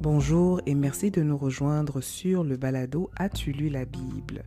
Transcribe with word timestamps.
Bonjour 0.00 0.60
et 0.64 0.76
merci 0.76 1.10
de 1.10 1.24
nous 1.24 1.36
rejoindre 1.36 2.00
sur 2.00 2.44
le 2.44 2.56
balado 2.56 3.10
As-tu 3.16 3.50
lu 3.50 3.68
la 3.68 3.84
Bible? 3.84 4.44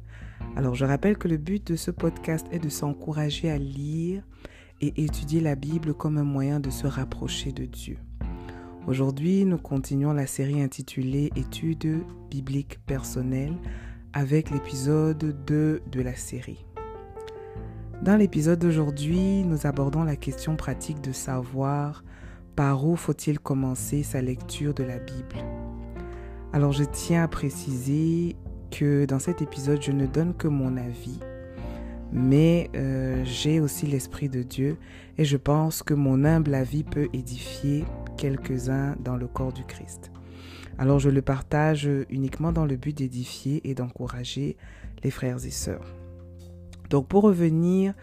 Alors 0.55 0.75
je 0.75 0.85
rappelle 0.85 1.17
que 1.17 1.27
le 1.27 1.35
but 1.35 1.67
de 1.67 1.75
ce 1.75 1.91
podcast 1.91 2.47
est 2.53 2.59
de 2.59 2.69
s'encourager 2.69 3.51
à 3.51 3.57
lire 3.57 4.23
et 4.79 5.03
étudier 5.03 5.41
la 5.41 5.55
Bible 5.55 5.93
comme 5.93 6.17
un 6.17 6.23
moyen 6.23 6.61
de 6.61 6.69
se 6.69 6.87
rapprocher 6.87 7.51
de 7.51 7.65
Dieu. 7.65 7.97
Aujourd'hui, 8.87 9.43
nous 9.43 9.57
continuons 9.57 10.13
la 10.13 10.25
série 10.25 10.61
intitulée 10.61 11.31
Études 11.35 12.05
bibliques 12.29 12.79
personnelles 12.85 13.57
avec 14.13 14.51
l'épisode 14.51 15.35
2 15.45 15.81
de 15.85 16.01
la 16.01 16.15
série. 16.15 16.65
Dans 18.01 18.15
l'épisode 18.15 18.59
d'aujourd'hui, 18.59 19.43
nous 19.43 19.67
abordons 19.67 20.05
la 20.05 20.15
question 20.15 20.55
pratique 20.55 21.01
de 21.01 21.11
savoir 21.11 22.05
par 22.61 22.85
où 22.85 22.95
faut-il 22.95 23.39
commencer 23.39 24.03
sa 24.03 24.21
lecture 24.21 24.75
de 24.75 24.83
la 24.83 24.99
Bible 24.99 25.35
Alors 26.53 26.73
je 26.73 26.83
tiens 26.83 27.23
à 27.23 27.27
préciser 27.27 28.35
que 28.69 29.05
dans 29.05 29.17
cet 29.17 29.41
épisode, 29.41 29.81
je 29.81 29.91
ne 29.91 30.05
donne 30.05 30.35
que 30.35 30.47
mon 30.47 30.77
avis, 30.77 31.19
mais 32.11 32.69
euh, 32.75 33.23
j'ai 33.25 33.59
aussi 33.59 33.87
l'Esprit 33.87 34.29
de 34.29 34.43
Dieu 34.43 34.77
et 35.17 35.25
je 35.25 35.37
pense 35.37 35.81
que 35.81 35.95
mon 35.95 36.23
humble 36.23 36.53
avis 36.53 36.83
peut 36.83 37.09
édifier 37.13 37.83
quelques-uns 38.15 38.95
dans 38.99 39.15
le 39.15 39.25
corps 39.25 39.53
du 39.53 39.63
Christ. 39.63 40.11
Alors 40.77 40.99
je 40.99 41.09
le 41.09 41.23
partage 41.23 41.89
uniquement 42.11 42.51
dans 42.51 42.67
le 42.67 42.75
but 42.75 42.95
d'édifier 42.95 43.67
et 43.67 43.73
d'encourager 43.73 44.55
les 45.03 45.09
frères 45.09 45.43
et 45.43 45.49
sœurs. 45.49 45.95
Donc 46.91 47.07
pour 47.07 47.23
revenir 47.23 47.95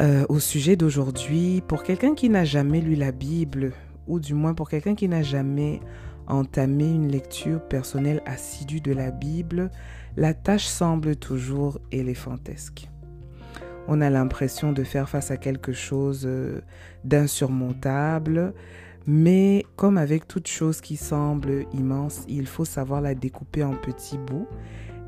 euh, 0.00 0.26
au 0.28 0.38
sujet 0.40 0.76
d'aujourd'hui, 0.76 1.62
pour 1.66 1.82
quelqu'un 1.82 2.14
qui 2.14 2.28
n'a 2.28 2.44
jamais 2.44 2.82
lu 2.82 2.94
la 2.96 3.12
Bible, 3.12 3.72
ou 4.06 4.20
du 4.20 4.34
moins 4.34 4.52
pour 4.52 4.68
quelqu'un 4.68 4.94
qui 4.94 5.08
n'a 5.08 5.22
jamais 5.22 5.80
entamé 6.26 6.84
une 6.84 7.08
lecture 7.08 7.66
personnelle 7.66 8.20
assidue 8.26 8.82
de 8.82 8.92
la 8.92 9.10
Bible, 9.10 9.70
la 10.16 10.34
tâche 10.34 10.66
semble 10.66 11.16
toujours 11.16 11.78
éléphantesque. 11.92 12.90
On 13.88 14.02
a 14.02 14.10
l'impression 14.10 14.72
de 14.72 14.84
faire 14.84 15.08
face 15.08 15.30
à 15.30 15.38
quelque 15.38 15.72
chose 15.72 16.24
euh, 16.26 16.60
d'insurmontable, 17.04 18.52
mais 19.06 19.64
comme 19.76 19.96
avec 19.96 20.28
toute 20.28 20.48
chose 20.48 20.82
qui 20.82 20.96
semble 20.96 21.64
immense, 21.72 22.24
il 22.28 22.46
faut 22.46 22.64
savoir 22.66 23.00
la 23.00 23.14
découper 23.14 23.64
en 23.64 23.74
petits 23.74 24.18
bouts. 24.18 24.48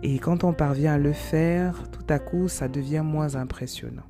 Et 0.02 0.18
quand 0.18 0.44
on 0.44 0.54
parvient 0.54 0.94
à 0.94 0.98
le 0.98 1.12
faire, 1.12 1.90
tout 1.90 2.06
à 2.08 2.18
coup, 2.20 2.48
ça 2.48 2.68
devient 2.68 3.02
moins 3.04 3.34
impressionnant. 3.34 4.04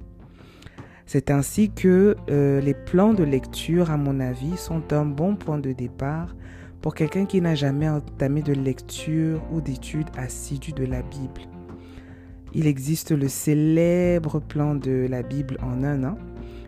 C'est 1.09 1.31
ainsi 1.31 1.71
que 1.71 2.17
euh, 2.29 2.61
les 2.61 2.75
plans 2.75 3.15
de 3.15 3.25
lecture, 3.25 3.91
à 3.91 3.97
mon 3.97 4.21
avis, 4.21 4.59
sont 4.59 4.93
un 4.93 5.07
bon 5.07 5.37
point 5.37 5.57
de 5.57 5.73
départ 5.73 6.37
pour 6.83 6.95
quelqu'un 6.95 7.25
qui 7.25 7.41
n'a 7.41 7.55
jamais 7.55 7.89
entamé 7.89 8.43
de 8.43 8.53
lecture 8.53 9.41
ou 9.51 9.63
d'étude 9.63 10.09
assidue 10.19 10.73
de 10.73 10.85
la 10.85 11.01
Bible. 11.01 11.41
Il 12.53 12.67
existe 12.67 13.13
le 13.13 13.27
célèbre 13.27 14.39
plan 14.39 14.75
de 14.75 15.07
la 15.09 15.23
Bible 15.23 15.57
en 15.63 15.83
un 15.83 16.05
an 16.05 16.19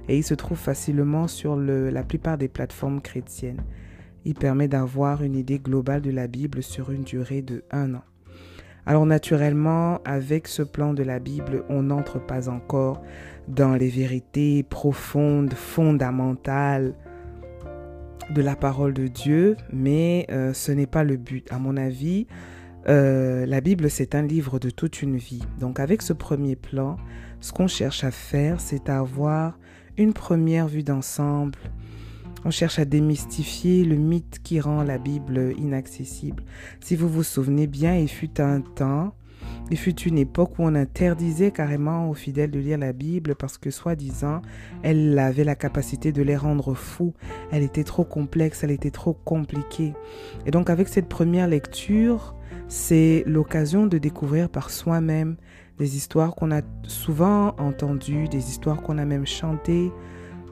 et 0.08 0.16
il 0.16 0.24
se 0.24 0.32
trouve 0.32 0.56
facilement 0.56 1.28
sur 1.28 1.54
la 1.54 2.02
plupart 2.02 2.38
des 2.38 2.48
plateformes 2.48 3.02
chrétiennes. 3.02 3.60
Il 4.24 4.36
permet 4.36 4.68
d'avoir 4.68 5.22
une 5.22 5.36
idée 5.36 5.58
globale 5.58 6.00
de 6.00 6.10
la 6.10 6.28
Bible 6.28 6.62
sur 6.62 6.90
une 6.90 7.04
durée 7.04 7.42
de 7.42 7.62
un 7.70 7.92
an. 7.92 8.04
Alors 8.86 9.06
naturellement, 9.06 10.00
avec 10.04 10.48
ce 10.48 10.62
plan 10.62 10.94
de 10.94 11.02
la 11.02 11.18
Bible, 11.18 11.64
on 11.68 11.82
n'entre 11.82 12.18
pas 12.18 12.48
encore 12.48 13.02
dans 13.48 13.74
les 13.74 13.88
vérités 13.88 14.62
profondes, 14.62 15.54
fondamentales 15.54 16.94
de 18.30 18.42
la 18.42 18.56
parole 18.56 18.92
de 18.94 19.08
Dieu, 19.08 19.56
mais 19.72 20.26
euh, 20.30 20.52
ce 20.52 20.72
n'est 20.72 20.86
pas 20.86 21.04
le 21.04 21.16
but. 21.16 21.50
À 21.52 21.58
mon 21.58 21.76
avis, 21.76 22.26
euh, 22.88 23.44
la 23.46 23.60
Bible, 23.60 23.90
c'est 23.90 24.14
un 24.14 24.22
livre 24.22 24.58
de 24.58 24.70
toute 24.70 25.02
une 25.02 25.16
vie. 25.16 25.42
Donc 25.58 25.80
avec 25.80 26.02
ce 26.02 26.12
premier 26.12 26.56
plan, 26.56 26.96
ce 27.40 27.52
qu'on 27.52 27.66
cherche 27.66 28.04
à 28.04 28.10
faire, 28.10 28.60
c'est 28.60 28.88
avoir 28.88 29.58
une 29.96 30.12
première 30.12 30.68
vue 30.68 30.82
d'ensemble. 30.82 31.58
On 32.44 32.50
cherche 32.50 32.78
à 32.78 32.84
démystifier 32.84 33.84
le 33.84 33.96
mythe 33.96 34.40
qui 34.42 34.60
rend 34.60 34.82
la 34.82 34.98
Bible 34.98 35.54
inaccessible. 35.58 36.42
Si 36.80 36.96
vous 36.96 37.08
vous 37.08 37.22
souvenez 37.22 37.66
bien, 37.66 37.96
il 37.96 38.08
fut 38.08 38.40
un 38.40 38.60
temps 38.60 39.14
il 39.70 39.78
fut 39.78 40.00
une 40.02 40.18
époque 40.18 40.58
où 40.58 40.64
on 40.64 40.74
interdisait 40.74 41.52
carrément 41.52 42.10
aux 42.10 42.14
fidèles 42.14 42.50
de 42.50 42.58
lire 42.58 42.78
la 42.78 42.92
Bible 42.92 43.36
parce 43.36 43.56
que, 43.56 43.70
soi-disant, 43.70 44.42
elle 44.82 45.16
avait 45.18 45.44
la 45.44 45.54
capacité 45.54 46.10
de 46.10 46.22
les 46.22 46.36
rendre 46.36 46.74
fous. 46.74 47.14
Elle 47.52 47.62
était 47.62 47.84
trop 47.84 48.04
complexe, 48.04 48.64
elle 48.64 48.72
était 48.72 48.90
trop 48.90 49.12
compliquée. 49.12 49.94
Et 50.44 50.50
donc, 50.50 50.70
avec 50.70 50.88
cette 50.88 51.08
première 51.08 51.46
lecture, 51.46 52.34
c'est 52.66 53.22
l'occasion 53.26 53.86
de 53.86 53.98
découvrir 53.98 54.48
par 54.48 54.70
soi-même 54.70 55.36
des 55.78 55.96
histoires 55.96 56.34
qu'on 56.34 56.50
a 56.50 56.62
souvent 56.82 57.54
entendues, 57.58 58.28
des 58.28 58.50
histoires 58.50 58.82
qu'on 58.82 58.98
a 58.98 59.04
même 59.04 59.26
chantées 59.26 59.92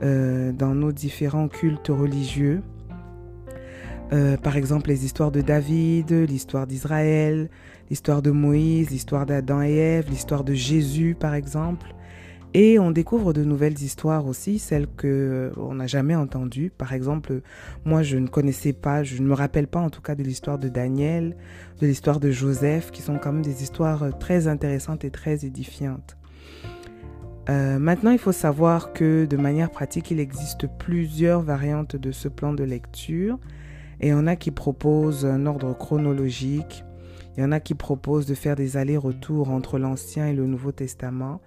euh, 0.03 0.53
dans 0.53 0.75
nos 0.75 0.93
différents 0.93 1.49
cultes 1.49 1.89
religieux. 1.89 2.63
Euh, 4.13 4.37
par 4.37 4.57
exemple, 4.57 4.89
les 4.89 5.05
histoires 5.05 5.31
de 5.31 5.41
David, 5.41 6.13
l'histoire 6.13 6.67
d'Israël, 6.67 7.51
l'histoire 7.91 8.23
de 8.23 8.31
Moïse, 8.31 8.91
l'histoire 8.91 9.27
d'Adam 9.27 9.61
et 9.61 9.75
Ève, 9.75 10.07
l'histoire 10.09 10.45
de 10.45 10.55
Jésus, 10.55 11.17
par 11.19 11.35
exemple. 11.35 11.95
Et 12.55 12.79
on 12.79 12.91
découvre 12.91 13.35
de 13.35 13.45
nouvelles 13.45 13.83
histoires 13.83 14.27
aussi, 14.27 14.59
celles 14.59 14.87
que 14.87 15.07
euh, 15.07 15.51
on 15.59 15.75
n'a 15.75 15.87
jamais 15.87 16.15
entendues. 16.15 16.71
Par 16.71 16.95
exemple, 16.95 17.43
moi, 17.85 18.03
je 18.03 18.17
ne 18.17 18.27
connaissais 18.27 18.73
pas, 18.73 19.03
je 19.03 19.21
ne 19.21 19.27
me 19.27 19.35
rappelle 19.35 19.67
pas 19.67 19.81
en 19.81 19.91
tout 19.91 20.01
cas 20.01 20.15
de 20.15 20.23
l'histoire 20.23 20.59
de 20.59 20.69
Daniel, 20.69 21.37
de 21.81 21.87
l'histoire 21.87 22.21
de 22.21 22.31
Joseph, 22.31 22.91
qui 22.91 23.03
sont 23.03 23.19
quand 23.19 23.33
même 23.33 23.43
des 23.43 23.63
histoires 23.63 24.19
très 24.19 24.49
intéressantes 24.49 25.05
et 25.05 25.11
très 25.11 25.45
édifiantes. 25.45 26.17
Maintenant, 27.49 28.11
il 28.11 28.19
faut 28.19 28.33
savoir 28.33 28.93
que 28.93 29.25
de 29.25 29.37
manière 29.37 29.71
pratique, 29.71 30.11
il 30.11 30.21
existe 30.21 30.67
plusieurs 30.79 31.41
variantes 31.43 31.97
de 31.97 32.13
ce 32.13 32.29
plan 32.29 32.53
de 32.53 32.65
lecture. 32.65 33.39
Et 34.01 34.09
il 34.09 34.11
y 34.11 34.15
en 34.15 34.27
a 34.27 34.37
qui 34.37 34.51
proposent 34.51 35.27
un 35.27 35.47
ordre 35.47 35.77
chronologique. 35.77 36.85
Il 37.37 37.41
y 37.41 37.45
en 37.45 37.53
a 37.53 37.61
qui 37.61 37.75
proposent 37.75 38.27
de 38.27 38.35
faire 38.35 38.57
des 38.57 38.77
allers-retours 38.77 39.51
entre 39.51 39.79
l'Ancien 39.79 40.27
et 40.27 40.35
le 40.35 40.47
Nouveau 40.47 40.73
Testament. 40.73 41.41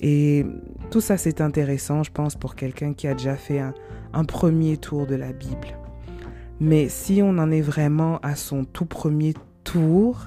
Et 0.00 0.44
tout 0.90 1.00
ça, 1.00 1.16
c'est 1.16 1.40
intéressant, 1.40 2.02
je 2.02 2.10
pense, 2.10 2.36
pour 2.36 2.54
quelqu'un 2.54 2.92
qui 2.92 3.06
a 3.06 3.14
déjà 3.14 3.36
fait 3.36 3.60
un, 3.60 4.24
premier 4.24 4.76
tour 4.76 5.06
de 5.06 5.14
la 5.14 5.32
Bible. 5.32 5.78
Mais 6.60 6.88
si 6.88 7.20
on 7.22 7.36
en 7.38 7.50
est 7.50 7.60
vraiment 7.60 8.18
à 8.22 8.34
son 8.34 8.64
tout 8.64 8.86
premier 8.86 9.34
tour, 9.64 10.26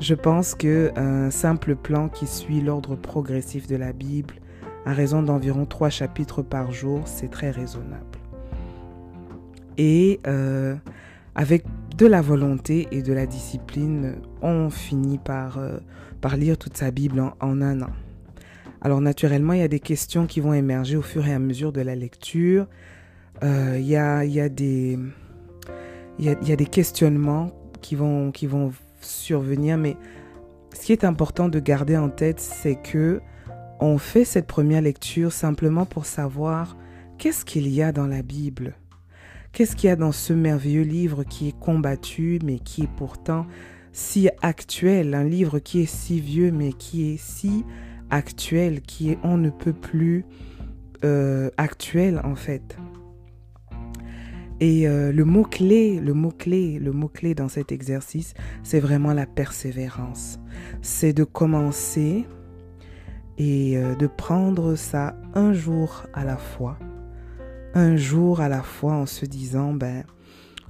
je 0.00 0.14
pense 0.14 0.54
qu'un 0.54 1.30
simple 1.30 1.76
plan 1.76 2.08
qui 2.08 2.26
suit 2.26 2.60
l'ordre 2.60 2.96
progressif 2.96 3.66
de 3.66 3.76
la 3.76 3.92
Bible, 3.92 4.34
à 4.86 4.92
raison 4.92 5.22
d'environ 5.22 5.66
trois 5.66 5.90
chapitres 5.90 6.42
par 6.42 6.72
jour, 6.72 7.02
c'est 7.04 7.30
très 7.30 7.50
raisonnable. 7.50 8.04
Et 9.76 10.20
euh, 10.26 10.74
avec 11.34 11.64
de 11.96 12.06
la 12.06 12.22
volonté 12.22 12.88
et 12.90 13.02
de 13.02 13.12
la 13.12 13.26
discipline, 13.26 14.16
on 14.40 14.70
finit 14.70 15.18
par, 15.18 15.58
euh, 15.58 15.78
par 16.22 16.36
lire 16.36 16.56
toute 16.56 16.78
sa 16.78 16.90
Bible 16.90 17.20
en, 17.20 17.62
un 17.62 17.82
an. 17.82 17.90
Alors 18.80 19.02
naturellement, 19.02 19.52
il 19.52 19.60
y 19.60 19.64
a 19.64 19.68
des 19.68 19.80
questions 19.80 20.26
qui 20.26 20.40
vont 20.40 20.54
émerger 20.54 20.96
au 20.96 21.02
fur 21.02 21.26
et 21.26 21.34
à 21.34 21.38
mesure 21.38 21.72
de 21.72 21.82
la 21.82 21.94
lecture. 21.94 22.66
Euh, 23.42 23.76
il, 23.78 23.86
y 23.86 23.96
a, 23.96 24.24
il, 24.24 24.32
y 24.32 24.40
a 24.40 24.48
des, 24.48 24.98
il 26.18 26.24
y 26.24 26.52
a 26.52 26.56
des 26.56 26.66
questionnements 26.66 27.52
qui 27.82 27.96
vont, 27.96 28.30
qui 28.32 28.46
vont 28.46 28.72
survenir, 29.00 29.76
mais 29.78 29.96
ce 30.74 30.86
qui 30.86 30.92
est 30.92 31.04
important 31.04 31.48
de 31.48 31.58
garder 31.58 31.96
en 31.96 32.08
tête, 32.08 32.40
c'est 32.40 32.76
que 32.76 33.20
on 33.80 33.98
fait 33.98 34.24
cette 34.24 34.46
première 34.46 34.82
lecture 34.82 35.32
simplement 35.32 35.86
pour 35.86 36.04
savoir 36.04 36.76
qu'est-ce 37.18 37.44
qu'il 37.44 37.68
y 37.68 37.82
a 37.82 37.92
dans 37.92 38.06
la 38.06 38.22
Bible. 38.22 38.74
Qu'est-ce 39.52 39.74
qu'il 39.74 39.88
y 39.88 39.92
a 39.92 39.96
dans 39.96 40.12
ce 40.12 40.32
merveilleux 40.32 40.82
livre 40.82 41.24
qui 41.24 41.48
est 41.48 41.58
combattu, 41.58 42.38
mais 42.44 42.58
qui 42.58 42.82
est 42.82 42.90
pourtant 42.96 43.46
si 43.92 44.28
actuel, 44.42 45.14
un 45.14 45.24
livre 45.24 45.58
qui 45.58 45.80
est 45.80 45.86
si 45.86 46.20
vieux, 46.20 46.52
mais 46.52 46.72
qui 46.72 47.12
est 47.12 47.16
si 47.16 47.64
actuel, 48.10 48.80
qui 48.82 49.10
est 49.10 49.18
on 49.24 49.36
ne 49.36 49.50
peut 49.50 49.72
plus 49.72 50.24
euh, 51.04 51.50
actuel 51.56 52.20
en 52.22 52.36
fait. 52.36 52.76
Et 54.60 54.86
euh, 54.86 55.10
le 55.10 55.24
mot-clé, 55.24 56.00
le 56.00 56.12
mot-clé, 56.12 56.78
le 56.78 56.92
mot-clé 56.92 57.34
dans 57.34 57.48
cet 57.48 57.72
exercice, 57.72 58.34
c'est 58.62 58.80
vraiment 58.80 59.14
la 59.14 59.26
persévérance. 59.26 60.38
C'est 60.82 61.14
de 61.14 61.24
commencer 61.24 62.26
et 63.38 63.78
euh, 63.78 63.94
de 63.94 64.06
prendre 64.06 64.74
ça 64.74 65.16
un 65.34 65.54
jour 65.54 66.04
à 66.12 66.24
la 66.24 66.36
fois. 66.36 66.78
Un 67.72 67.96
jour 67.96 68.40
à 68.40 68.50
la 68.50 68.62
fois 68.62 68.92
en 68.92 69.06
se 69.06 69.24
disant, 69.24 69.72
ben, 69.72 70.04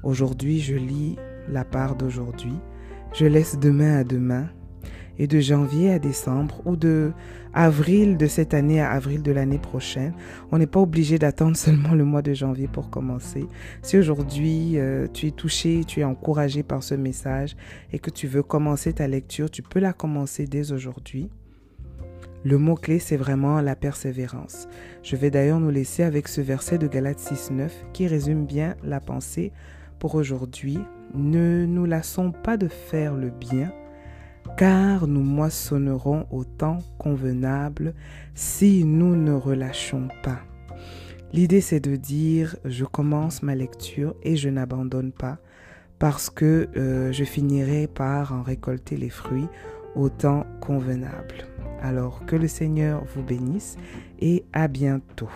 aujourd'hui 0.05 0.61
je 0.61 0.77
lis 0.77 1.17
la 1.49 1.65
part 1.65 1.97
d'aujourd'hui, 1.97 2.55
je 3.13 3.27
laisse 3.27 3.59
demain 3.59 3.97
à 3.97 4.05
demain, 4.05 4.51
Et 5.23 5.27
de 5.27 5.39
janvier 5.39 5.93
à 5.93 5.99
décembre 5.99 6.63
ou 6.65 6.77
de 6.77 7.13
avril 7.53 8.17
de 8.17 8.27
cette 8.27 8.55
année 8.55 8.81
à 8.81 8.91
avril 8.91 9.23
de 9.23 9.33
l'année 9.33 9.59
prochaine, 9.59 10.15
on 10.51 10.57
n'est 10.57 10.67
pas 10.67 10.81
obligé 10.81 11.19
d'attendre 11.19 11.57
seulement 11.59 11.93
le 11.93 12.07
mois 12.07 12.23
de 12.23 12.33
janvier 12.33 12.69
pour 12.69 12.89
commencer. 12.89 13.45
Si 13.83 13.99
aujourd'hui 13.99 14.79
euh, 14.79 15.09
tu 15.13 15.27
es 15.27 15.31
touché, 15.31 15.85
tu 15.87 16.01
es 16.01 16.05
encouragé 16.05 16.63
par 16.63 16.83
ce 16.83 16.95
message 16.95 17.55
et 17.93 17.99
que 17.99 18.09
tu 18.09 18.29
veux 18.29 18.43
commencer 18.43 18.95
ta 18.95 19.09
lecture, 19.09 19.51
tu 19.51 19.61
peux 19.61 19.79
la 19.79 19.93
commencer 19.93 20.47
dès 20.47 20.73
aujourd'hui. 20.73 21.29
Le 22.43 22.57
mot-clé, 22.57 22.99
c'est 22.99 23.19
vraiment 23.19 23.61
la 23.61 23.77
persévérance. 23.77 24.69
Je 25.03 25.17
vais 25.17 25.31
d'ailleurs 25.31 25.61
nous 25.61 25.69
laisser 25.69 26.03
avec 26.03 26.29
ce 26.29 26.41
verset 26.41 26.79
de 26.79 26.87
Galates 26.87 27.21
6.9 27.21 27.69
qui 27.93 28.07
résume 28.07 28.47
bien 28.47 28.75
la 28.83 29.01
pensée 29.01 29.53
pour 29.99 30.15
aujourd'hui. 30.15 30.79
Ne 31.15 31.67
nous 31.67 31.85
lassons 31.85 32.33
pas 32.33 32.57
de 32.57 32.69
faire 32.69 33.15
le 33.15 33.29
bien, 33.29 33.71
car 34.57 35.07
nous 35.07 35.23
moissonnerons 35.23 36.27
au 36.31 36.45
temps 36.45 36.79
convenable 36.99 37.95
si 38.35 38.85
nous 38.85 39.17
ne 39.17 39.33
relâchons 39.33 40.09
pas. 40.23 40.41
L'idée, 41.33 41.61
c'est 41.61 41.81
de 41.81 41.97
dire, 41.97 42.57
je 42.65 42.85
commence 42.85 43.43
ma 43.43 43.55
lecture 43.55 44.15
et 44.23 44.37
je 44.37 44.49
n'abandonne 44.49 45.13
pas, 45.13 45.39
parce 45.99 46.29
que 46.29 46.69
euh, 46.77 47.13
je 47.13 47.25
finirai 47.25 47.87
par 47.87 48.33
en 48.33 48.43
récolter 48.43 48.97
les 48.97 49.11
fruits 49.11 49.49
au 49.95 50.09
temps 50.09 50.45
convenable. 50.61 51.47
Alors 51.83 52.27
que 52.27 52.37
le 52.37 52.49
Seigneur 52.49 53.05
vous 53.15 53.23
bénisse 53.23 53.77
et 54.21 54.45
à 54.53 54.69
bientôt. 54.69 55.31